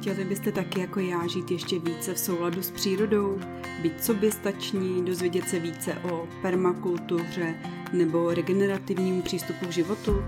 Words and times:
Chtěli 0.00 0.24
byste 0.24 0.52
taky 0.52 0.80
jako 0.80 1.00
já 1.00 1.26
žít 1.26 1.50
ještě 1.50 1.78
více 1.78 2.14
v 2.14 2.18
souladu 2.18 2.62
s 2.62 2.70
přírodou, 2.70 3.38
být 3.82 4.04
soběstační, 4.04 5.04
dozvědět 5.04 5.48
se 5.48 5.58
více 5.58 5.94
o 5.94 6.28
permakultuře 6.42 7.54
nebo 7.92 8.34
regenerativním 8.34 9.22
přístupu 9.22 9.66
k 9.66 9.72
životu? 9.72 10.24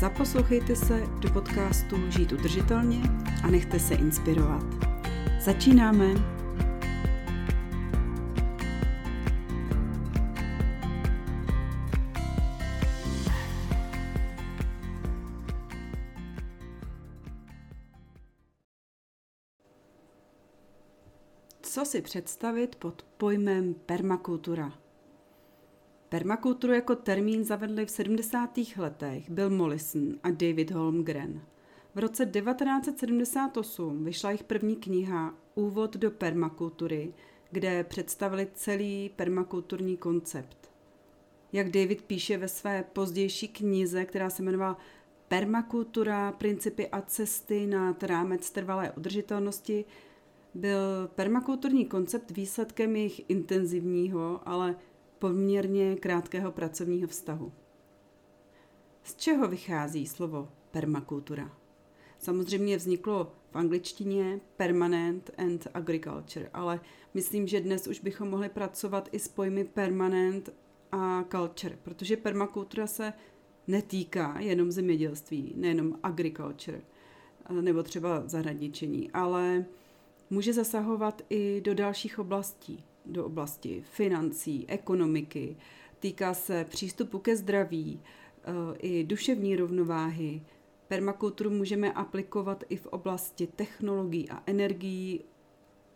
Zaposlouchejte 0.00 0.76
se 0.76 1.02
do 1.20 1.30
podcastu 1.30 1.96
Žít 2.10 2.32
udržitelně 2.32 3.02
a 3.42 3.50
nechte 3.50 3.78
se 3.78 3.94
inspirovat. 3.94 4.64
Začínáme! 5.40 6.35
Co 21.76 21.84
si 21.84 22.02
představit 22.02 22.76
pod 22.76 23.02
pojmem 23.16 23.74
permakultura? 23.74 24.72
Permakulturu 26.08 26.72
jako 26.72 26.94
termín 26.94 27.44
zavedli 27.44 27.86
v 27.86 27.90
70. 27.90 28.50
letech 28.76 29.30
Bill 29.30 29.50
Mollison 29.50 30.14
a 30.22 30.30
David 30.30 30.70
Holmgren. 30.70 31.42
V 31.94 31.98
roce 31.98 32.26
1978 32.26 34.04
vyšla 34.04 34.30
jejich 34.30 34.44
první 34.44 34.76
kniha 34.76 35.34
Úvod 35.54 35.96
do 35.96 36.10
permakultury, 36.10 37.14
kde 37.50 37.84
představili 37.84 38.48
celý 38.54 39.10
permakulturní 39.16 39.96
koncept. 39.96 40.70
Jak 41.52 41.70
David 41.70 42.02
píše 42.02 42.38
ve 42.38 42.48
své 42.48 42.82
pozdější 42.82 43.48
knize, 43.48 44.04
která 44.04 44.30
se 44.30 44.42
jmenovala 44.42 44.78
Permakultura, 45.28 46.32
principy 46.32 46.88
a 46.88 47.00
cesty 47.00 47.66
na 47.66 47.96
rámec 48.02 48.50
trvalé 48.50 48.90
udržitelnosti, 48.90 49.84
byl 50.56 51.10
permakulturní 51.14 51.86
koncept 51.86 52.30
výsledkem 52.30 52.96
jejich 52.96 53.30
intenzivního, 53.30 54.40
ale 54.48 54.76
poměrně 55.18 55.96
krátkého 55.96 56.52
pracovního 56.52 57.08
vztahu. 57.08 57.52
Z 59.02 59.14
čeho 59.14 59.48
vychází 59.48 60.06
slovo 60.06 60.48
permakultura? 60.70 61.50
Samozřejmě 62.18 62.76
vzniklo 62.76 63.32
v 63.50 63.56
angličtině 63.56 64.40
permanent 64.56 65.30
and 65.38 65.66
agriculture, 65.74 66.50
ale 66.52 66.80
myslím, 67.14 67.46
že 67.46 67.60
dnes 67.60 67.86
už 67.86 68.00
bychom 68.00 68.30
mohli 68.30 68.48
pracovat 68.48 69.08
i 69.12 69.18
s 69.18 69.28
pojmy 69.28 69.64
permanent 69.64 70.50
a 70.92 71.24
culture, 71.30 71.78
protože 71.82 72.16
permakultura 72.16 72.86
se 72.86 73.12
netýká 73.66 74.40
jenom 74.40 74.72
zemědělství, 74.72 75.52
nejenom 75.56 75.98
agriculture 76.02 76.80
nebo 77.60 77.82
třeba 77.82 78.22
zahradničení, 78.28 79.10
ale 79.10 79.64
může 80.30 80.52
zasahovat 80.52 81.22
i 81.30 81.60
do 81.60 81.74
dalších 81.74 82.18
oblastí, 82.18 82.84
do 83.06 83.26
oblasti 83.26 83.84
financí, 83.90 84.64
ekonomiky, 84.68 85.56
týká 85.98 86.34
se 86.34 86.64
přístupu 86.64 87.18
ke 87.18 87.36
zdraví, 87.36 88.00
eh, 88.02 88.76
i 88.78 89.04
duševní 89.04 89.56
rovnováhy. 89.56 90.42
Permakulturu 90.88 91.50
můžeme 91.50 91.92
aplikovat 91.92 92.64
i 92.68 92.76
v 92.76 92.86
oblasti 92.86 93.46
technologií 93.46 94.30
a 94.30 94.42
energií, 94.46 95.24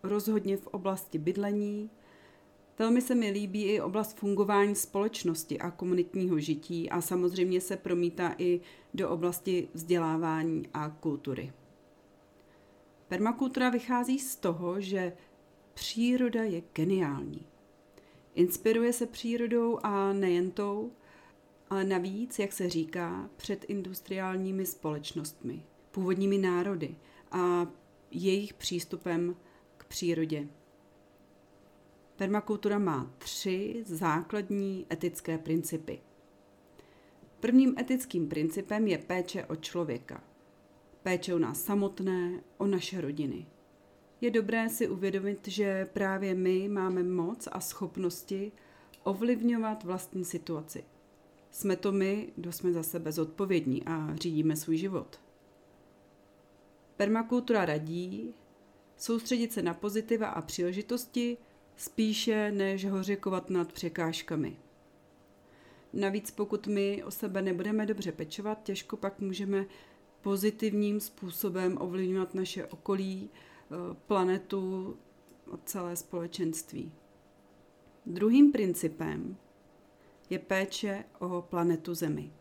rozhodně 0.03 0.57
v 0.57 0.67
oblasti 0.67 1.17
bydlení. 1.17 1.89
Velmi 2.79 3.01
se 3.01 3.15
mi 3.15 3.29
líbí 3.31 3.63
i 3.63 3.81
oblast 3.81 4.17
fungování 4.17 4.75
společnosti 4.75 5.59
a 5.59 5.71
komunitního 5.71 6.39
žití 6.39 6.89
a 6.89 7.01
samozřejmě 7.01 7.61
se 7.61 7.77
promítá 7.77 8.35
i 8.37 8.61
do 8.93 9.09
oblasti 9.09 9.67
vzdělávání 9.73 10.67
a 10.73 10.89
kultury. 10.89 11.53
Permakultura 13.11 13.69
vychází 13.69 14.19
z 14.19 14.35
toho, 14.35 14.81
že 14.81 15.13
příroda 15.73 16.43
je 16.43 16.61
geniální. 16.73 17.45
Inspiruje 18.35 18.93
se 18.93 19.05
přírodou 19.05 19.79
a 19.83 20.13
nejen 20.13 20.51
tou, 20.51 20.91
ale 21.69 21.83
navíc, 21.83 22.39
jak 22.39 22.53
se 22.53 22.69
říká, 22.69 23.29
před 23.37 23.65
industriálními 23.67 24.65
společnostmi, 24.65 25.65
původními 25.91 26.37
národy 26.37 26.95
a 27.31 27.67
jejich 28.11 28.53
přístupem 28.53 29.35
k 29.77 29.85
přírodě. 29.85 30.47
Permakultura 32.15 32.79
má 32.79 33.13
tři 33.17 33.83
základní 33.87 34.85
etické 34.91 35.37
principy. 35.37 36.01
Prvním 37.39 37.75
etickým 37.79 38.29
principem 38.29 38.87
je 38.87 38.97
péče 38.97 39.45
o 39.45 39.55
člověka– 39.55 40.23
péče 41.03 41.33
o 41.35 41.39
nás 41.39 41.63
samotné, 41.63 42.43
o 42.57 42.67
naše 42.67 43.01
rodiny. 43.01 43.45
Je 44.21 44.31
dobré 44.31 44.69
si 44.69 44.87
uvědomit, 44.87 45.47
že 45.47 45.85
právě 45.93 46.35
my 46.35 46.69
máme 46.69 47.03
moc 47.03 47.47
a 47.51 47.59
schopnosti 47.59 48.51
ovlivňovat 49.03 49.83
vlastní 49.83 50.25
situaci. 50.25 50.83
Jsme 51.51 51.75
to 51.75 51.91
my, 51.91 52.33
kdo 52.35 52.51
jsme 52.51 52.71
za 52.71 52.83
sebe 52.83 53.11
zodpovědní 53.11 53.83
a 53.85 54.15
řídíme 54.15 54.55
svůj 54.55 54.77
život. 54.77 55.19
Permakultura 56.97 57.65
radí 57.65 58.33
soustředit 58.97 59.53
se 59.53 59.61
na 59.61 59.73
pozitiva 59.73 60.27
a 60.27 60.41
příležitosti 60.41 61.37
spíše 61.75 62.51
než 62.51 62.85
hořekovat 62.85 63.49
nad 63.49 63.73
překážkami. 63.73 64.57
Navíc 65.93 66.31
pokud 66.31 66.67
my 66.67 67.03
o 67.03 67.11
sebe 67.11 67.41
nebudeme 67.41 67.85
dobře 67.85 68.11
pečovat, 68.11 68.63
těžko 68.63 68.97
pak 68.97 69.19
můžeme 69.19 69.65
pozitivním 70.21 70.99
způsobem 70.99 71.77
ovlivňovat 71.81 72.35
naše 72.35 72.65
okolí, 72.65 73.29
eh, 73.29 73.75
planetu 74.07 74.97
a 75.53 75.57
celé 75.65 75.95
společenství. 75.95 76.91
Druhým 78.05 78.51
principem 78.51 79.37
je 80.29 80.39
péče 80.39 81.03
o 81.19 81.41
planetu 81.49 81.93
Zemi. 81.93 82.31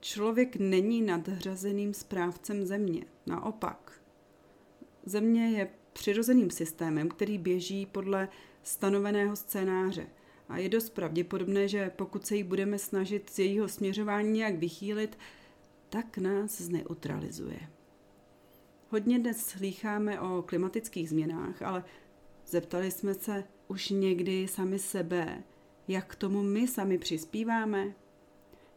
Člověk 0.00 0.56
není 0.56 1.02
nadřazeným 1.02 1.94
správcem 1.94 2.66
země, 2.66 3.04
naopak. 3.26 4.02
Země 5.04 5.50
je 5.50 5.70
přirozeným 5.92 6.50
systémem, 6.50 7.08
který 7.08 7.38
běží 7.38 7.86
podle 7.86 8.28
stanoveného 8.62 9.36
scénáře 9.36 10.06
a 10.48 10.58
je 10.58 10.68
dost 10.68 10.90
pravděpodobné, 10.90 11.68
že 11.68 11.90
pokud 11.96 12.26
se 12.26 12.36
jí 12.36 12.42
budeme 12.42 12.78
snažit 12.78 13.30
z 13.30 13.38
jejího 13.38 13.68
směřování 13.68 14.30
nějak 14.30 14.56
vychýlit, 14.56 15.18
tak 15.90 16.18
nás 16.18 16.60
zneutralizuje. 16.60 17.60
Hodně 18.88 19.18
dnes 19.18 19.46
slýcháme 19.46 20.20
o 20.20 20.42
klimatických 20.42 21.08
změnách, 21.08 21.62
ale 21.62 21.84
zeptali 22.46 22.90
jsme 22.90 23.14
se 23.14 23.44
už 23.68 23.90
někdy 23.90 24.48
sami 24.48 24.78
sebe, 24.78 25.42
jak 25.88 26.14
tomu 26.14 26.42
my 26.42 26.68
sami 26.68 26.98
přispíváme? 26.98 27.94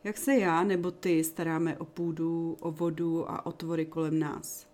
Jak 0.03 0.17
se 0.17 0.35
já 0.35 0.63
nebo 0.63 0.91
ty 0.91 1.23
staráme 1.23 1.77
o 1.77 1.85
půdu, 1.85 2.57
o 2.59 2.71
vodu 2.71 3.31
a 3.31 3.45
o 3.45 3.51
tvory 3.51 3.85
kolem 3.85 4.19
nás? 4.19 4.67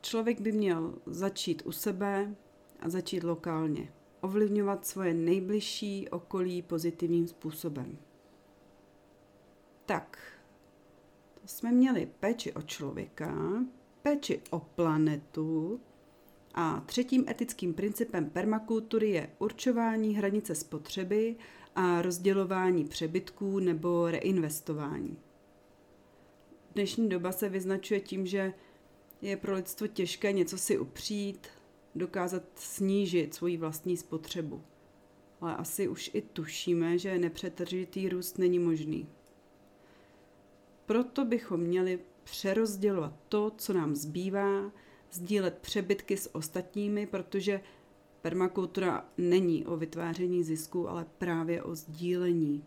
Člověk 0.00 0.40
by 0.40 0.52
měl 0.52 0.94
začít 1.06 1.62
u 1.64 1.72
sebe 1.72 2.34
a 2.80 2.88
začít 2.88 3.24
lokálně. 3.24 3.92
Ovlivňovat 4.20 4.86
svoje 4.86 5.14
nejbližší 5.14 6.08
okolí 6.08 6.62
pozitivním 6.62 7.28
způsobem. 7.28 7.98
Tak, 9.86 10.33
jsme 11.46 11.72
měli 11.72 12.08
péči 12.20 12.52
o 12.52 12.62
člověka, 12.62 13.34
péči 14.02 14.40
o 14.50 14.60
planetu 14.60 15.80
a 16.54 16.80
třetím 16.80 17.24
etickým 17.28 17.74
principem 17.74 18.30
permakultury 18.30 19.10
je 19.10 19.30
určování 19.38 20.16
hranice 20.16 20.54
spotřeby 20.54 21.36
a 21.74 22.02
rozdělování 22.02 22.84
přebytků 22.84 23.58
nebo 23.58 24.10
reinvestování. 24.10 25.16
Dnešní 26.74 27.08
doba 27.08 27.32
se 27.32 27.48
vyznačuje 27.48 28.00
tím, 28.00 28.26
že 28.26 28.52
je 29.22 29.36
pro 29.36 29.54
lidstvo 29.54 29.86
těžké 29.86 30.32
něco 30.32 30.58
si 30.58 30.78
upřít, 30.78 31.46
dokázat 31.94 32.42
snížit 32.54 33.34
svoji 33.34 33.56
vlastní 33.56 33.96
spotřebu. 33.96 34.62
Ale 35.40 35.56
asi 35.56 35.88
už 35.88 36.10
i 36.14 36.22
tušíme, 36.22 36.98
že 36.98 37.18
nepřetržitý 37.18 38.08
růst 38.08 38.38
není 38.38 38.58
možný. 38.58 39.08
Proto 40.86 41.24
bychom 41.24 41.60
měli 41.60 41.98
přerozdělovat 42.24 43.14
to, 43.28 43.52
co 43.56 43.72
nám 43.72 43.94
zbývá, 43.94 44.72
sdílet 45.12 45.58
přebytky 45.58 46.16
s 46.16 46.34
ostatními, 46.34 47.06
protože 47.06 47.60
permakultura 48.22 49.08
není 49.18 49.66
o 49.66 49.76
vytváření 49.76 50.44
zisku, 50.44 50.88
ale 50.88 51.06
právě 51.18 51.62
o 51.62 51.74
sdílení. 51.74 52.64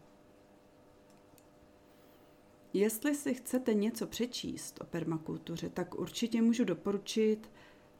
Jestli 2.73 3.15
si 3.15 3.33
chcete 3.33 3.73
něco 3.73 4.07
přečíst 4.07 4.81
o 4.81 4.85
permakultuře, 4.85 5.69
tak 5.69 5.95
určitě 5.95 6.41
můžu 6.41 6.63
doporučit 6.63 7.51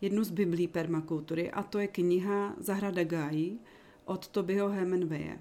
jednu 0.02 0.24
z 0.24 0.32
biblí 0.32 0.68
permakultury 0.68 1.52
a 1.52 1.64
to 1.64 1.80
je 1.80 1.88
kniha 1.88 2.56
Zahrada 2.58 3.04
Gájí 3.04 3.60
od 4.06 4.28
Tobyho 4.28 4.70
Hemingwaye. 4.70 5.40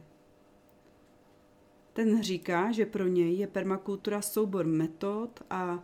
Ten 1.97 2.23
říká, 2.23 2.73
že 2.73 2.87
pro 2.87 3.07
něj 3.07 3.37
je 3.37 3.47
permakultura 3.47 4.23
soubor 4.23 4.67
metod 4.67 5.43
a 5.51 5.83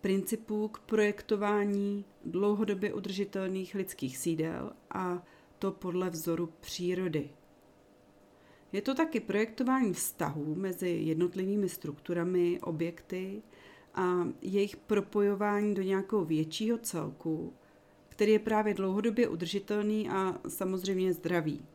principů 0.00 0.68
k 0.68 0.78
projektování 0.78 2.04
dlouhodobě 2.24 2.94
udržitelných 2.94 3.74
lidských 3.74 4.18
sídel 4.18 4.72
a 4.90 5.22
to 5.58 5.72
podle 5.72 6.10
vzoru 6.10 6.52
přírody. 6.60 7.30
Je 8.72 8.82
to 8.82 8.94
taky 8.94 9.20
projektování 9.20 9.92
vztahů 9.92 10.54
mezi 10.54 10.88
jednotlivými 10.88 11.68
strukturami, 11.68 12.60
objekty 12.62 13.42
a 13.94 14.28
jejich 14.42 14.76
propojování 14.76 15.74
do 15.74 15.82
nějakého 15.82 16.24
většího 16.24 16.78
celku, 16.78 17.52
který 18.08 18.32
je 18.32 18.38
právě 18.38 18.74
dlouhodobě 18.74 19.28
udržitelný 19.28 20.08
a 20.08 20.40
samozřejmě 20.48 21.12
zdravý. 21.12 21.66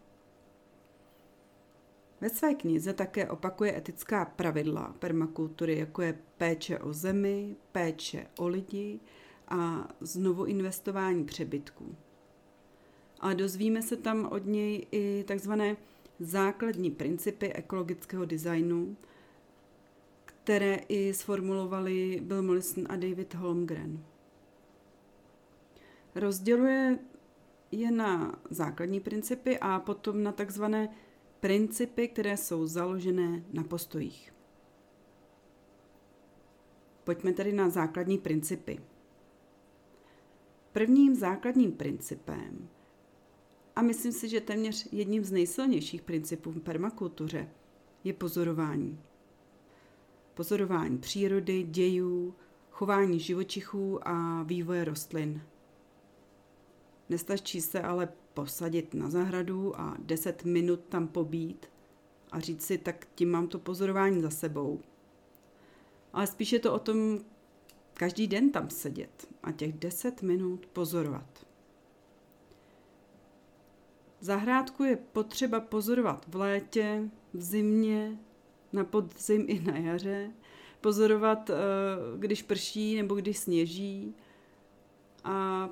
Ve 2.21 2.29
své 2.29 2.55
knize 2.55 2.93
také 2.93 3.29
opakuje 3.29 3.77
etická 3.77 4.25
pravidla 4.25 4.95
permakultury, 4.99 5.77
jako 5.77 6.01
je 6.01 6.19
péče 6.37 6.79
o 6.79 6.93
zemi, 6.93 7.55
péče 7.71 8.27
o 8.37 8.47
lidi 8.47 8.99
a 9.47 9.87
znovu 9.99 10.45
investování 10.45 11.25
přebytků. 11.25 11.95
Ale 13.19 13.35
dozvíme 13.35 13.81
se 13.81 13.97
tam 13.97 14.25
od 14.31 14.45
něj 14.45 14.87
i 14.91 15.23
takzvané 15.27 15.77
základní 16.19 16.91
principy 16.91 17.53
ekologického 17.53 18.25
designu, 18.25 18.97
které 20.25 20.75
i 20.75 21.13
sformulovali 21.13 22.19
Bill 22.23 22.41
Mollison 22.41 22.85
a 22.89 22.95
David 22.95 23.33
Holmgren. 23.33 24.03
Rozděluje 26.15 26.99
je 27.71 27.91
na 27.91 28.39
základní 28.49 28.99
principy 28.99 29.59
a 29.59 29.79
potom 29.79 30.23
na 30.23 30.31
takzvané 30.31 30.89
principy, 31.39 32.07
které 32.07 32.37
jsou 32.37 32.67
založené 32.67 33.43
na 33.53 33.63
postojích. 33.63 34.33
Pojďme 37.03 37.33
tedy 37.33 37.53
na 37.53 37.69
základní 37.69 38.17
principy. 38.17 38.79
Prvním 40.71 41.15
základním 41.15 41.71
principem, 41.71 42.69
a 43.79 43.81
myslím 43.81 44.11
si, 44.11 44.29
že 44.29 44.41
téměř 44.41 44.87
jedním 44.91 45.23
z 45.23 45.31
nejsilnějších 45.31 46.01
principů 46.01 46.51
v 46.51 46.59
permakultuře, 46.59 47.49
je 48.03 48.13
pozorování. 48.13 49.01
Pozorování 50.33 50.97
přírody, 50.97 51.63
dějů, 51.63 52.35
chování 52.71 53.19
živočichů 53.19 54.07
a 54.07 54.43
vývoje 54.43 54.85
rostlin. 54.85 55.41
Nestačí 57.09 57.61
se 57.61 57.81
ale 57.81 58.09
posadit 58.39 58.93
na 58.93 59.09
zahradu 59.09 59.79
a 59.79 59.97
10 59.99 60.45
minut 60.45 60.79
tam 60.89 61.07
pobít 61.07 61.65
a 62.31 62.39
říct 62.39 62.65
si, 62.65 62.77
tak 62.77 63.07
tím 63.15 63.31
mám 63.31 63.47
to 63.47 63.59
pozorování 63.59 64.21
za 64.21 64.29
sebou. 64.29 64.79
Ale 66.13 66.27
spíš 66.27 66.51
je 66.51 66.59
to 66.59 66.73
o 66.73 66.79
tom 66.79 67.19
každý 67.93 68.27
den 68.27 68.51
tam 68.51 68.69
sedět 68.69 69.27
a 69.43 69.51
těch 69.51 69.73
10 69.73 70.21
minut 70.21 70.65
pozorovat. 70.65 71.45
Zahrádku 74.19 74.83
je 74.83 74.95
potřeba 74.95 75.59
pozorovat 75.59 76.25
v 76.27 76.35
létě, 76.35 77.09
v 77.33 77.41
zimě, 77.41 78.19
na 78.73 78.83
podzim 78.83 79.45
i 79.47 79.59
na 79.59 79.77
jaře, 79.77 80.31
pozorovat, 80.81 81.49
eh, 81.49 81.53
když 82.17 82.41
prší 82.41 82.95
nebo 82.95 83.15
když 83.15 83.37
sněží 83.37 84.15
a 85.23 85.69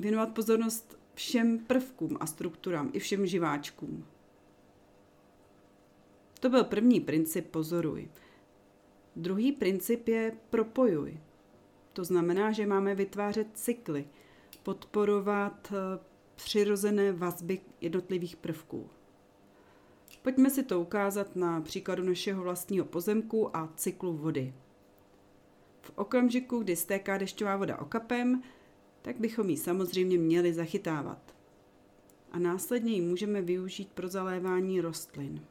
věnovat 0.00 0.28
pozornost 0.28 1.01
všem 1.14 1.58
prvkům 1.58 2.16
a 2.20 2.26
strukturám, 2.26 2.90
i 2.92 2.98
všem 2.98 3.26
živáčkům. 3.26 4.06
To 6.40 6.48
byl 6.48 6.64
první 6.64 7.00
princip 7.00 7.46
pozoruj. 7.50 8.08
Druhý 9.16 9.52
princip 9.52 10.08
je 10.08 10.36
propojuj. 10.50 11.20
To 11.92 12.04
znamená, 12.04 12.52
že 12.52 12.66
máme 12.66 12.94
vytvářet 12.94 13.46
cykly, 13.54 14.04
podporovat 14.62 15.72
eh, 15.72 15.98
přirozené 16.34 17.12
vazby 17.12 17.60
jednotlivých 17.80 18.36
prvků. 18.36 18.90
Pojďme 20.22 20.50
si 20.50 20.62
to 20.62 20.80
ukázat 20.80 21.36
na 21.36 21.60
příkladu 21.60 22.02
našeho 22.02 22.42
vlastního 22.42 22.86
pozemku 22.86 23.56
a 23.56 23.72
cyklu 23.76 24.16
vody. 24.16 24.54
V 25.80 25.92
okamžiku, 25.94 26.58
kdy 26.58 26.76
stéká 26.76 27.18
dešťová 27.18 27.56
voda 27.56 27.78
okapem, 27.78 28.42
tak 29.02 29.20
bychom 29.20 29.50
ji 29.50 29.56
samozřejmě 29.56 30.18
měli 30.18 30.54
zachytávat. 30.54 31.34
A 32.32 32.38
následně 32.38 32.92
ji 32.92 33.00
můžeme 33.00 33.42
využít 33.42 33.88
pro 33.88 34.08
zalévání 34.08 34.80
rostlin. 34.80 35.44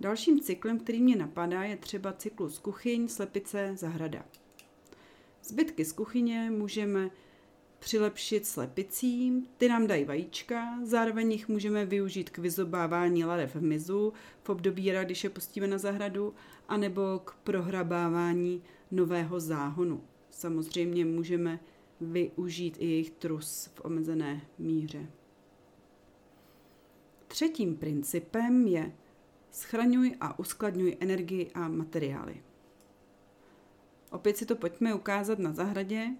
Dalším 0.00 0.40
cyklem, 0.40 0.78
který 0.78 1.02
mě 1.02 1.16
napadá, 1.16 1.62
je 1.62 1.76
třeba 1.76 2.12
cyklus 2.12 2.58
kuchyň, 2.58 3.08
slepice, 3.08 3.72
zahrada. 3.76 4.24
Zbytky 5.42 5.84
z 5.84 5.92
kuchyně 5.92 6.50
můžeme 6.50 7.10
přilepšit 7.78 8.46
slepicím, 8.46 9.46
ty 9.56 9.68
nám 9.68 9.86
dají 9.86 10.04
vajíčka, 10.04 10.78
zároveň 10.82 11.32
jich 11.32 11.48
můžeme 11.48 11.86
využít 11.86 12.30
k 12.30 12.38
vyzobávání 12.38 13.24
larev 13.24 13.54
v 13.54 13.62
mizu 13.62 14.12
v 14.42 14.48
období 14.48 14.84
jara, 14.84 15.04
když 15.04 15.24
je 15.24 15.30
pustíme 15.30 15.66
na 15.66 15.78
zahradu, 15.78 16.34
anebo 16.68 17.20
k 17.24 17.34
prohrabávání 17.34 18.62
nového 18.90 19.40
záhonu. 19.40 20.04
Samozřejmě 20.30 21.04
můžeme 21.04 21.60
využít 22.12 22.76
i 22.78 22.86
jejich 22.86 23.10
trus 23.10 23.70
v 23.74 23.84
omezené 23.84 24.40
míře. 24.58 25.06
Třetím 27.28 27.76
principem 27.76 28.66
je 28.66 28.92
schraňuj 29.50 30.16
a 30.20 30.38
uskladňuj 30.38 30.96
energii 31.00 31.50
a 31.54 31.68
materiály. 31.68 32.42
Opět 34.10 34.36
si 34.36 34.46
to 34.46 34.56
pojďme 34.56 34.94
ukázat 34.94 35.38
na 35.38 35.52
zahradě, 35.52 36.10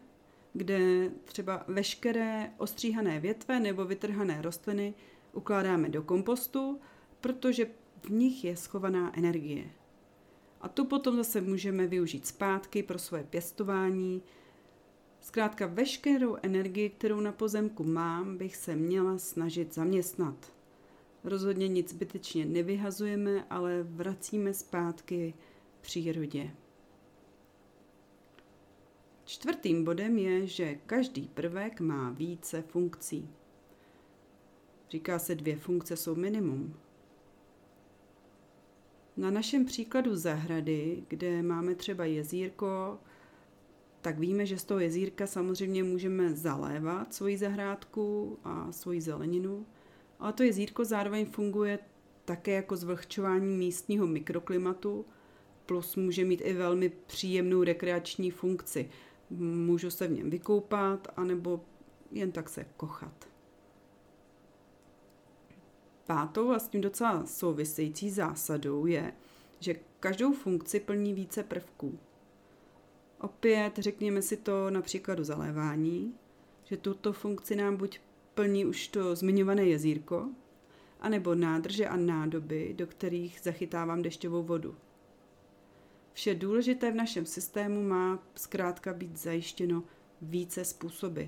kde 0.52 1.10
třeba 1.24 1.64
veškeré 1.68 2.50
ostříhané 2.58 3.20
větve 3.20 3.60
nebo 3.60 3.84
vytrhané 3.84 4.42
rostliny 4.42 4.94
ukládáme 5.32 5.88
do 5.88 6.02
kompostu, 6.02 6.80
protože 7.20 7.66
v 8.02 8.10
nich 8.10 8.44
je 8.44 8.56
schovaná 8.56 9.18
energie. 9.18 9.64
A 10.60 10.68
tu 10.68 10.84
potom 10.84 11.16
zase 11.16 11.40
můžeme 11.40 11.86
využít 11.86 12.26
zpátky 12.26 12.82
pro 12.82 12.98
svoje 12.98 13.24
pěstování, 13.24 14.22
Zkrátka 15.24 15.66
veškerou 15.66 16.36
energii, 16.42 16.90
kterou 16.90 17.20
na 17.20 17.32
pozemku 17.32 17.84
mám, 17.84 18.36
bych 18.36 18.56
se 18.56 18.76
měla 18.76 19.18
snažit 19.18 19.74
zaměstnat. 19.74 20.52
Rozhodně 21.24 21.68
nic 21.68 21.90
zbytečně 21.90 22.44
nevyhazujeme, 22.44 23.44
ale 23.50 23.82
vracíme 23.82 24.54
zpátky 24.54 25.34
přírodě. 25.80 26.50
Čtvrtým 29.24 29.84
bodem 29.84 30.18
je, 30.18 30.46
že 30.46 30.74
každý 30.86 31.28
prvek 31.28 31.80
má 31.80 32.10
více 32.10 32.62
funkcí. 32.62 33.28
Říká 34.90 35.18
se, 35.18 35.34
dvě 35.34 35.56
funkce 35.56 35.96
jsou 35.96 36.14
minimum. 36.14 36.76
Na 39.16 39.30
našem 39.30 39.64
příkladu 39.64 40.16
zahrady, 40.16 41.04
kde 41.08 41.42
máme 41.42 41.74
třeba 41.74 42.04
jezírko, 42.04 42.98
tak 44.04 44.18
víme, 44.18 44.46
že 44.46 44.58
z 44.58 44.64
toho 44.64 44.80
jezírka 44.80 45.26
samozřejmě 45.26 45.84
můžeme 45.84 46.34
zalévat 46.34 47.14
svoji 47.14 47.38
zahrádku 47.38 48.38
a 48.44 48.72
svoji 48.72 49.00
zeleninu, 49.00 49.66
ale 50.18 50.32
to 50.32 50.42
jezírko 50.42 50.84
zároveň 50.84 51.26
funguje 51.26 51.78
také 52.24 52.52
jako 52.52 52.76
zvlhčování 52.76 53.56
místního 53.56 54.06
mikroklimatu, 54.06 55.06
plus 55.66 55.96
může 55.96 56.24
mít 56.24 56.40
i 56.44 56.52
velmi 56.52 56.88
příjemnou 56.88 57.62
rekreační 57.62 58.30
funkci. 58.30 58.90
Můžu 59.40 59.90
se 59.90 60.06
v 60.06 60.12
něm 60.12 60.30
vykoupat, 60.30 61.08
anebo 61.16 61.60
jen 62.10 62.32
tak 62.32 62.48
se 62.48 62.66
kochat. 62.76 63.28
Pátou 66.06 66.50
a 66.50 66.58
s 66.58 66.68
tím 66.68 66.80
docela 66.80 67.26
související 67.26 68.10
zásadou 68.10 68.86
je, 68.86 69.12
že 69.60 69.74
každou 70.00 70.32
funkci 70.32 70.80
plní 70.80 71.14
více 71.14 71.42
prvků. 71.42 71.98
Opět 73.24 73.78
řekněme 73.78 74.22
si 74.22 74.36
to 74.36 74.70
na 74.70 74.82
příkladu 74.82 75.24
zalévání, 75.24 76.14
že 76.64 76.76
tuto 76.76 77.12
funkci 77.12 77.56
nám 77.56 77.76
buď 77.76 78.00
plní 78.34 78.64
už 78.64 78.88
to 78.88 79.16
zmiňované 79.16 79.64
jezírko, 79.64 80.28
anebo 81.00 81.34
nádrže 81.34 81.88
a 81.88 81.96
nádoby, 81.96 82.74
do 82.78 82.86
kterých 82.86 83.40
zachytávám 83.42 84.02
dešťovou 84.02 84.42
vodu. 84.42 84.76
Vše 86.12 86.34
důležité 86.34 86.92
v 86.92 86.94
našem 86.94 87.26
systému 87.26 87.82
má 87.82 88.18
zkrátka 88.34 88.92
být 88.92 89.16
zajištěno 89.16 89.82
více 90.22 90.64
způsoby. 90.64 91.22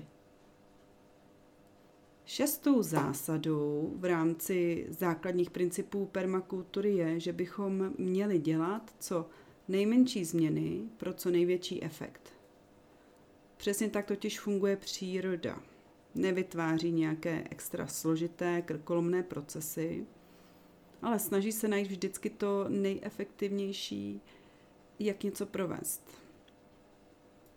Šestou 2.25 2.81
zásadou 2.81 3.93
v 3.95 4.05
rámci 4.05 4.87
základních 4.89 5.49
principů 5.49 6.05
permakultury 6.05 6.95
je, 6.95 7.19
že 7.19 7.33
bychom 7.33 7.93
měli 7.97 8.39
dělat, 8.39 8.95
co 8.99 9.29
nejmenší 9.67 10.25
změny 10.25 10.81
pro 10.97 11.13
co 11.13 11.29
největší 11.29 11.83
efekt. 11.83 12.33
Přesně 13.57 13.89
tak 13.89 14.05
totiž 14.05 14.39
funguje 14.39 14.77
příroda. 14.77 15.61
Nevytváří 16.15 16.91
nějaké 16.91 17.43
extra 17.49 17.87
složité, 17.87 18.61
krkolomné 18.61 19.23
procesy, 19.23 20.05
ale 21.01 21.19
snaží 21.19 21.51
se 21.51 21.67
najít 21.67 21.87
vždycky 21.87 22.29
to 22.29 22.65
nejefektivnější, 22.69 24.21
jak 24.99 25.23
něco 25.23 25.45
provést. 25.45 26.21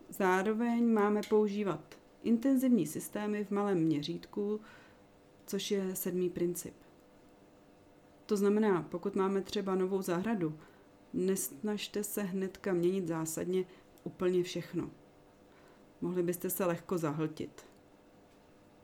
Zároveň 0.09 0.93
máme 0.93 1.21
používat 1.29 1.99
intenzivní 2.23 2.87
systémy 2.87 3.45
v 3.45 3.51
malém 3.51 3.79
měřítku, 3.79 4.61
což 5.47 5.71
je 5.71 5.97
sedmý 5.97 6.31
princip. 6.31 6.75
To 8.27 8.37
znamená, 8.37 8.83
pokud 8.83 9.15
máme 9.15 9.41
třeba 9.43 9.75
novou 9.75 10.03
zahradu, 10.03 10.59
nesnažte 11.13 12.05
se 12.05 12.23
hnedka 12.23 12.73
měnit 12.73 13.09
zásadně 13.09 13.65
úplně 14.05 14.43
všechno. 14.43 14.91
Mohli 16.01 16.23
byste 16.23 16.51
se 16.51 16.65
lehko 16.65 16.99
zahltit. 16.99 17.65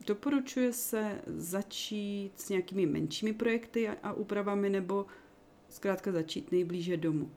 Doporučuje 0.06 0.72
se 0.72 1.22
začít 1.26 2.32
s 2.36 2.48
nějakými 2.48 2.86
menšími 2.86 3.32
projekty 3.32 3.88
a 3.88 4.12
úpravami 4.12 4.70
nebo 4.70 5.06
zkrátka 5.68 6.12
začít 6.12 6.52
nejblíže 6.52 6.96
domu. 6.96 7.30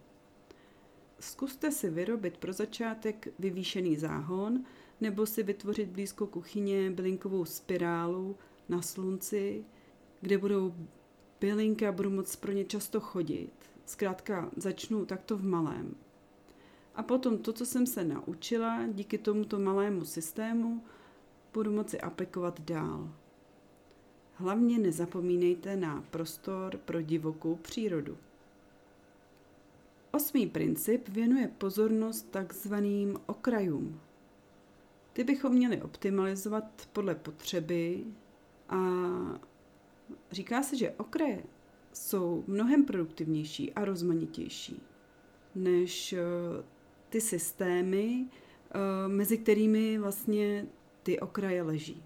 Zkuste 1.20 1.72
si 1.72 1.90
vyrobit 1.90 2.38
pro 2.38 2.54
začátek 2.54 3.28
vyvýšený 3.40 3.98
záhon 3.98 4.64
nebo 5.02 5.26
si 5.26 5.44
vytvořit 5.44 5.90
blízko 5.90 6.28
kuchyně 6.28 6.92
bylinkovou 6.92 7.46
spirálu 7.46 8.38
na 8.70 8.82
slunci, 8.82 9.66
kde 10.22 10.38
budou 10.38 10.74
bylinky 11.42 11.88
a 11.88 11.92
budu 11.92 12.10
moc 12.10 12.36
pro 12.36 12.52
ně 12.52 12.66
často 12.66 13.00
chodit. 13.00 13.54
Zkrátka 13.90 14.50
začnu 14.56 15.06
takto 15.06 15.38
v 15.38 15.46
malém. 15.46 15.96
A 16.96 17.04
potom 17.04 17.38
to, 17.38 17.54
co 17.54 17.66
jsem 17.66 17.86
se 17.86 18.04
naučila 18.04 18.88
díky 18.88 19.18
tomuto 19.18 19.60
malému 19.60 20.06
systému, 20.06 20.84
budu 21.54 21.72
moci 21.72 22.02
aplikovat 22.02 22.62
dál. 22.62 23.12
Hlavně 24.34 24.80
nezapomínejte 24.80 25.76
na 25.76 26.04
prostor 26.12 26.78
pro 26.78 27.02
divokou 27.02 27.56
přírodu. 27.56 28.18
Osmý 30.12 30.48
princip 30.48 31.10
věnuje 31.10 31.48
pozornost 31.58 32.32
takzvaným 32.32 33.20
okrajům. 33.26 34.02
Ty 35.14 35.24
bychom 35.24 35.54
měli 35.54 35.82
optimalizovat 35.82 36.90
podle 36.94 37.16
potřeby 37.16 38.06
a 38.70 38.80
říká 40.32 40.64
se, 40.64 40.76
že 40.78 40.92
okraje 40.92 41.44
jsou 41.94 42.44
mnohem 42.48 42.86
produktivnější 42.86 43.74
a 43.74 43.86
rozmanitější 43.86 44.82
než 45.56 46.14
eh, 46.14 46.20
ty 47.10 47.22
systémy, 47.22 48.26
eh, 48.26 49.08
mezi 49.08 49.38
kterými 49.38 50.00
vlastně 50.00 50.68
ty 51.04 51.20
okraje 51.20 51.64
leží. 51.64 52.04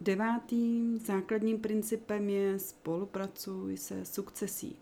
Devátým 0.00 0.98
základním 0.98 1.60
principem 1.60 2.28
je 2.28 2.58
spolupracuj 2.58 3.76
se 3.76 4.04
sukcesí. 4.04 4.76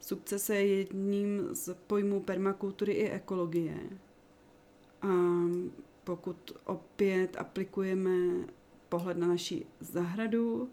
Sukcese 0.00 0.56
je 0.56 0.76
jedním 0.76 1.48
z 1.52 1.74
pojmů 1.86 2.20
permakultury 2.20 2.92
i 2.92 3.10
ekologie. 3.10 3.76
A 5.02 5.08
pokud 6.04 6.52
opět 6.64 7.36
aplikujeme 7.36 8.46
pohled 8.88 9.16
na 9.18 9.26
naši 9.26 9.66
zahradu, 9.80 10.70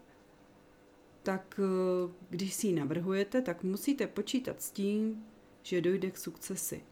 tak 1.22 1.60
eh, 1.62 2.12
když 2.30 2.54
si 2.54 2.66
ji 2.66 2.72
navrhujete, 2.72 3.42
tak 3.42 3.62
musíte 3.64 4.06
počítat 4.06 4.62
s 4.62 4.70
tím, 4.70 5.24
že 5.62 5.80
dojde 5.80 6.10
k 6.10 6.18
sukcesi. 6.18 6.82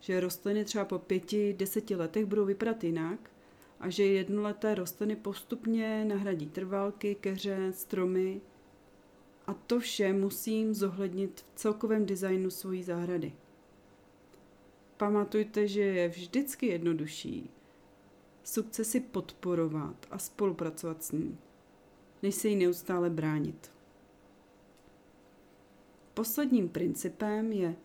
Že 0.00 0.20
rostliny 0.20 0.64
třeba 0.64 0.84
po 0.84 0.98
pěti, 0.98 1.54
deseti 1.58 1.96
letech 1.96 2.26
budou 2.26 2.44
vypadat 2.44 2.84
jinak 2.84 3.30
a 3.80 3.90
že 3.90 4.04
jednoleté 4.04 4.74
rostliny 4.74 5.16
postupně 5.16 6.04
nahradí 6.04 6.46
trvalky, 6.46 7.14
keře, 7.14 7.72
stromy 7.72 8.40
a 9.46 9.54
to 9.54 9.80
vše 9.80 10.12
musím 10.12 10.74
zohlednit 10.74 11.40
v 11.40 11.58
celkovém 11.58 12.06
designu 12.06 12.50
svojí 12.50 12.82
zahrady. 12.82 13.32
Pamatujte, 14.96 15.68
že 15.68 15.80
je 15.80 16.08
vždycky 16.08 16.66
jednodušší 16.66 17.50
sukcesy 18.44 19.00
podporovat 19.00 20.06
a 20.10 20.18
spolupracovat 20.18 21.04
s 21.04 21.12
ní, 21.12 21.38
než 22.22 22.34
se 22.34 22.48
jí 22.48 22.56
neustále 22.56 23.10
bránit. 23.10 23.72
Posledním 26.14 26.68
principem 26.68 27.52
je 27.52 27.76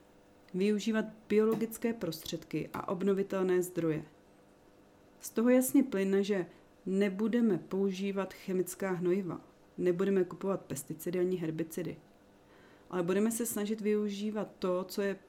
využívat 0.54 1.06
biologické 1.30 1.94
prostředky 1.94 2.70
a 2.74 2.88
obnovitelné 2.88 3.62
zdroje. 3.62 4.06
Z 5.20 5.30
toho 5.30 5.50
jasně 5.50 5.84
plyne, 5.84 6.24
že 6.24 6.46
nebudeme 6.86 7.58
používat 7.58 8.34
chemická 8.34 8.92
hnojiva, 8.92 9.42
nebudeme 9.78 10.24
kupovat 10.24 10.62
pesticidy 10.62 11.20
ani 11.20 11.38
herbicidy, 11.38 11.98
ale 12.90 13.04
budeme 13.04 13.32
se 13.32 13.46
snažit 13.46 13.82
využívat 13.82 14.52
to, 14.60 14.84
co 14.84 15.02
je 15.02 15.20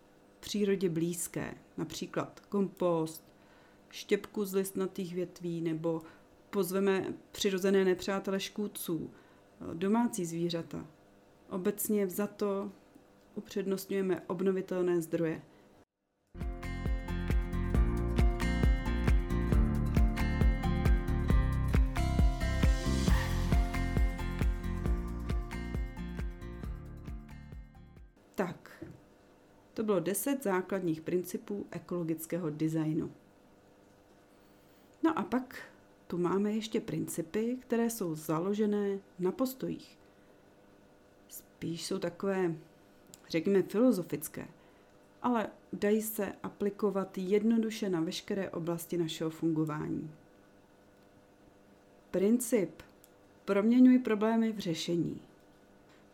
přírodě 0.40 0.88
blízké, 0.88 1.54
například 1.76 2.40
kompost, 2.40 3.25
štěpku 3.90 4.44
z 4.44 4.54
listnatých 4.54 5.14
větví 5.14 5.61
nebo 5.61 6.02
pozveme 6.54 7.14
přirozené 7.32 7.84
nepřátele 7.84 8.40
škůdců, 8.40 9.11
domácí 9.73 10.25
zvířata. 10.25 10.87
Obecně 11.50 12.06
vzato 12.06 12.73
upřednostňujeme 13.34 14.20
obnovitelné 14.26 15.02
zdroje. 15.02 15.42
Tak, 28.34 28.84
to 29.75 29.82
bylo 29.82 30.00
10 30.00 30.42
základních 30.42 31.00
principů 31.00 31.66
ekologického 31.70 32.50
designu. 32.50 33.12
No 35.02 35.18
a 35.18 35.23
pak 35.23 35.74
tu 36.06 36.18
máme 36.18 36.52
ještě 36.52 36.80
principy, 36.80 37.56
které 37.61 37.90
jsou 37.90 38.14
založené 38.14 38.99
na 39.18 39.32
postojích. 39.32 39.99
Spíš 41.28 41.87
jsou 41.87 41.99
takové, 41.99 42.54
řekněme, 43.28 43.62
filozofické, 43.62 44.49
ale 45.23 45.46
dají 45.73 46.02
se 46.02 46.32
aplikovat 46.42 47.18
jednoduše 47.18 47.90
na 47.90 48.00
veškeré 48.00 48.50
oblasti 48.50 48.96
našeho 48.96 49.30
fungování. 49.30 50.11
Princip 52.11 52.82
proměňuj 53.44 53.99
problémy 53.99 54.52
v 54.52 54.58
řešení. 54.58 55.20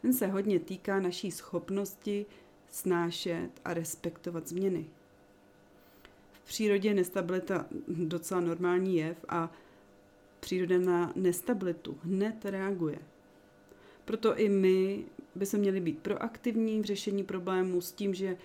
Ten 0.02 0.12
se 0.12 0.26
hodně 0.26 0.60
týká 0.60 1.00
naší 1.00 1.30
schopnosti 1.30 2.26
snášet 2.70 3.50
a 3.64 3.74
respektovat 3.74 4.48
změny. 4.48 4.86
V 6.32 6.48
přírodě 6.48 6.94
nestabilita 6.94 7.66
docela 7.88 8.40
normální 8.40 8.96
jev 8.96 9.24
a 9.28 9.52
příroda 10.40 10.78
na 10.78 11.12
nestabilitu 11.16 11.98
hned 12.02 12.44
reaguje. 12.44 12.98
Proto 14.04 14.36
i 14.36 14.48
my 14.48 15.04
by 15.34 15.46
se 15.46 15.58
měli 15.58 15.80
být 15.80 15.98
proaktivní 15.98 16.80
v 16.80 16.84
řešení 16.84 17.24
problémů 17.24 17.80
s 17.80 17.92
tím, 17.92 18.14
že 18.14 18.36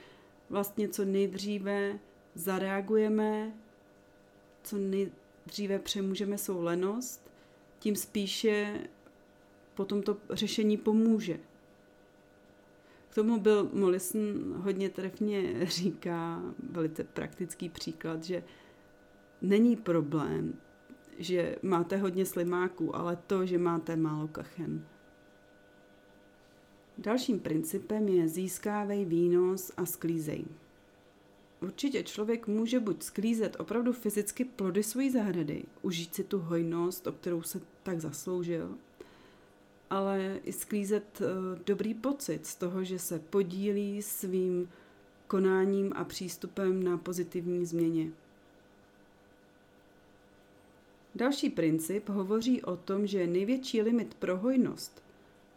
vlastně 0.49 0.89
co 0.89 1.05
nejdříve 1.05 1.99
zareagujeme, 2.35 3.53
co 4.63 4.77
nejdříve 4.77 5.79
přemůžeme 5.79 6.37
svou 6.37 6.61
lenost, 6.61 7.31
tím 7.79 7.95
spíše 7.95 8.79
potom 9.75 10.01
to 10.01 10.17
řešení 10.29 10.77
pomůže. 10.77 11.39
K 13.09 13.15
tomu 13.15 13.39
byl 13.39 13.69
Mollison 13.73 14.53
hodně 14.55 14.89
trefně 14.89 15.65
říká 15.65 16.41
velice 16.69 17.03
praktický 17.03 17.69
příklad, 17.69 18.23
že 18.23 18.43
není 19.41 19.75
problém, 19.75 20.53
že 21.17 21.55
máte 21.61 21.97
hodně 21.97 22.25
slimáků, 22.25 22.95
ale 22.95 23.15
to, 23.27 23.45
že 23.45 23.57
máte 23.57 23.95
málo 23.95 24.27
kachen. 24.27 24.87
Dalším 26.97 27.39
principem 27.39 28.07
je 28.07 28.27
získávej 28.27 29.05
výnos 29.05 29.71
a 29.77 29.85
sklízej. 29.85 30.45
Určitě 31.61 32.03
člověk 32.03 32.47
může 32.47 32.79
buď 32.79 33.03
sklízet 33.03 33.55
opravdu 33.59 33.93
fyzicky 33.93 34.45
plody 34.45 34.83
své 34.83 35.11
zahrady, 35.11 35.63
užít 35.81 36.15
si 36.15 36.23
tu 36.23 36.39
hojnost, 36.39 37.07
o 37.07 37.11
kterou 37.11 37.41
se 37.41 37.61
tak 37.83 37.99
zasloužil, 37.99 38.77
ale 39.89 40.39
i 40.43 40.53
sklízet 40.53 41.21
eh, 41.21 41.59
dobrý 41.65 41.93
pocit 41.93 42.45
z 42.45 42.55
toho, 42.55 42.83
že 42.83 42.99
se 42.99 43.19
podílí 43.19 44.01
svým 44.01 44.69
konáním 45.27 45.93
a 45.95 46.03
přístupem 46.03 46.83
na 46.83 46.97
pozitivní 46.97 47.65
změně. 47.65 48.11
Další 51.15 51.49
princip 51.49 52.09
hovoří 52.09 52.61
o 52.61 52.77
tom, 52.77 53.07
že 53.07 53.27
největší 53.27 53.81
limit 53.81 54.13
pro 54.13 54.37
hojnost 54.37 55.03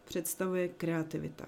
představuje 0.05 0.67
kreativita. 0.67 1.45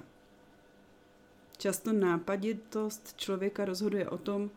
Často 1.58 1.94
nápaditost 1.94 3.14
člověka 3.18 3.66
rozhoduje 3.66 4.10
o 4.10 4.18
tom, 4.18 4.50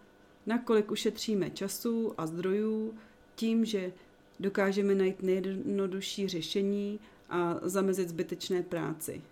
nakolik 0.47 0.91
ušetříme 0.91 1.51
času 1.51 2.15
a 2.21 2.27
zdrojů 2.27 2.95
tím, 3.35 3.65
že 3.65 3.93
dokážeme 4.41 4.95
najít 4.95 5.23
nejjednodušší 5.23 6.29
řešení 6.29 7.01
a 7.29 7.59
zamezit 7.63 8.09
zbytečné 8.09 8.63
práci. 8.63 9.23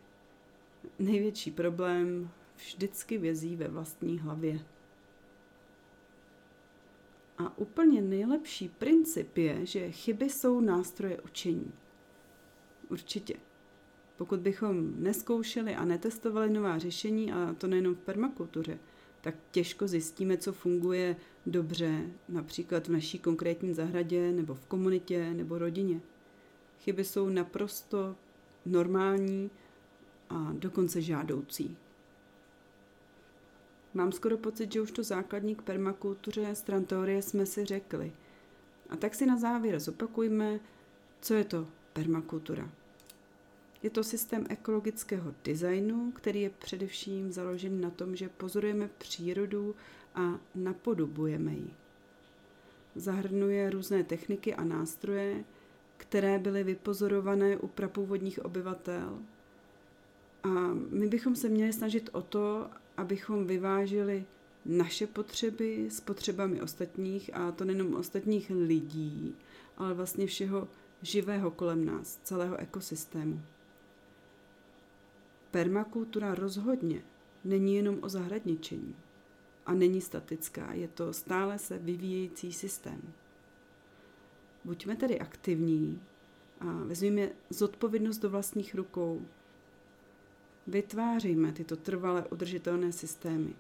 Největší 0.99 1.51
problém 1.51 2.31
vždycky 2.57 3.19
vězí 3.19 3.57
ve 3.57 3.69
vlastní 3.69 4.19
hlavě. 4.19 4.61
A 7.39 7.59
úplně 7.59 8.03
nejlepší 8.03 8.69
princip 8.69 9.37
je, 9.39 9.67
že 9.67 9.91
chyby 9.91 10.31
jsou 10.31 10.61
nástroje 10.61 11.21
učení. 11.21 11.73
Určitě. 12.89 13.35
Pokud 14.17 14.41
bychom 14.41 15.03
neskoušeli 15.03 15.75
a 15.75 15.85
netestovali 15.85 16.51
nová 16.51 16.79
řešení, 16.79 17.33
a 17.33 17.55
to 17.59 17.67
nejenom 17.67 17.95
v 17.95 17.99
permakultuře, 17.99 18.79
tak 19.21 19.35
těžko 19.51 19.89
zjistíme, 19.89 20.37
co 20.37 20.53
funguje 20.53 21.17
dobře, 21.47 22.11
například 22.29 22.89
v 22.89 22.93
naší 22.93 23.19
konkrétní 23.19 23.75
zahradě, 23.75 24.33
nebo 24.33 24.55
v 24.55 24.67
komunitě, 24.67 25.35
nebo 25.35 25.59
rodině. 25.59 26.01
Chyby 26.81 27.05
jsou 27.05 27.29
naprosto 27.29 28.17
normální 28.67 29.51
a 30.31 30.53
dokonce 30.59 31.01
žádoucí. 31.01 31.77
Mám 33.95 34.13
skoro 34.13 34.39
pocit, 34.39 34.73
že 34.73 34.81
už 34.81 34.91
to 34.91 35.03
základní 35.03 35.55
k 35.55 35.63
permakultuře 35.63 36.55
stran 36.55 36.85
teorie 36.85 37.23
jsme 37.23 37.47
si 37.47 37.65
řekli. 37.65 38.13
A 38.91 38.97
tak 38.97 39.15
si 39.15 39.27
na 39.27 39.39
závěr 39.39 39.81
zopakujme, 39.81 40.61
co 41.21 41.35
je 41.35 41.45
to 41.45 41.67
permakultura. 41.93 42.71
Je 43.83 43.91
to 43.91 44.05
systém 44.05 44.47
ekologického 44.49 45.35
designu, 45.45 46.13
který 46.13 46.41
je 46.41 46.51
především 46.51 47.33
založen 47.33 47.81
na 47.81 47.91
tom, 47.91 48.17
že 48.17 48.29
pozorujeme 48.29 48.91
přírodu 48.99 49.75
a 50.15 50.39
napodobujeme 50.55 51.53
ji. 51.53 51.71
Zahrnuje 52.95 53.71
různé 53.71 54.05
techniky 54.05 54.55
a 54.55 54.65
nástroje, 54.65 55.45
které 55.97 56.39
byly 56.39 56.65
vypozorované 56.65 57.57
u 57.57 57.69
prapůvodních 57.69 58.45
obyvatel. 58.45 59.19
A 60.43 60.49
my 60.91 61.07
bychom 61.07 61.37
se 61.37 61.49
měli 61.49 61.73
snažit 61.73 62.11
o 62.13 62.23
to, 62.23 62.71
abychom 63.03 63.47
vyvážili 63.47 64.25
naše 64.65 65.07
potřeby 65.07 65.91
s 65.91 66.01
potřebami 66.01 66.61
ostatních, 66.61 67.35
a 67.35 67.53
to 67.53 67.65
nejenom 67.65 67.95
ostatních 67.95 68.51
lidí, 68.51 69.35
ale 69.77 69.95
vlastně 69.95 70.27
všeho 70.27 70.69
živého 71.03 71.51
kolem 71.51 71.85
nás, 71.85 72.21
celého 72.23 72.57
ekosystému. 72.57 73.43
Permakultura 75.51 76.35
rozhodně 76.35 77.03
není 77.45 77.77
jenom 77.77 77.99
o 78.03 78.09
zahradničení 78.09 78.95
a 79.67 79.75
není 79.75 80.01
statická, 80.01 80.73
je 80.73 80.89
to 80.89 81.13
stále 81.13 81.59
se 81.59 81.79
vyvíjející 81.79 82.53
systém. 82.53 83.13
Buďme 84.65 84.97
tedy 84.97 85.19
aktivní 85.21 86.03
a 86.61 86.65
vezměme 86.65 87.29
zodpovědnost 87.51 88.19
do 88.19 88.31
vlastních 88.31 88.75
rukou. 88.75 89.23
Vytvářejme 90.67 91.53
tyto 91.53 91.77
trvale 91.77 92.25
udržitelné 92.29 92.93
systémy. 92.93 93.55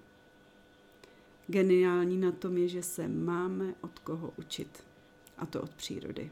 Geniální 1.46 2.18
na 2.18 2.32
tom 2.32 2.58
je, 2.58 2.68
že 2.68 2.82
se 2.82 3.08
máme 3.08 3.74
od 3.80 3.98
koho 3.98 4.32
učit, 4.36 4.84
a 5.38 5.46
to 5.46 5.62
od 5.62 5.74
přírody. 5.74 6.30